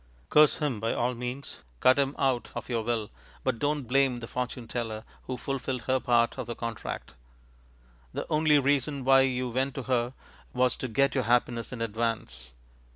Curse 0.31 0.55
him 0.57 0.79
by 0.79 0.93
all 0.95 1.13
means, 1.13 1.57
cut 1.79 1.99
him 1.99 2.15
out 2.17 2.49
of 2.55 2.69
your 2.69 2.81
will, 2.81 3.11
but 3.43 3.59
don't 3.59 3.83
blame 3.83 4.17
the 4.17 4.25
fortune 4.25 4.67
teller, 4.67 5.03
who 5.25 5.37
fulfilled 5.37 5.83
her 5.83 5.99
part 5.99 6.39
of 6.39 6.47
the 6.47 6.55
contract. 6.55 7.13
The 8.11 8.25
only 8.27 8.57
reason 8.57 9.05
why 9.05 9.21
you 9.21 9.49
went 9.51 9.75
to 9.75 9.83
her 9.83 10.15
was 10.55 10.75
to 10.77 10.87
get 10.87 11.13
your 11.13 11.25
happiness 11.25 11.71
in 11.71 11.83
advance. 11.83 12.49